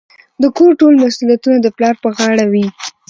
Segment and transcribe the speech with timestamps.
[0.41, 2.65] د کور ټول مسوليتونه د پلار په غاړه وي.